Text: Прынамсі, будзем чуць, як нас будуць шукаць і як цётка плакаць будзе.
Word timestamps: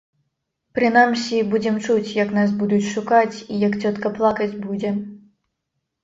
Прынамсі, 0.77 1.37
будзем 1.49 1.75
чуць, 1.85 2.13
як 2.23 2.31
нас 2.37 2.49
будуць 2.61 2.87
шукаць 2.93 3.35
і 3.53 3.59
як 3.65 3.77
цётка 3.83 4.07
плакаць 4.17 4.49
будзе. 4.65 4.91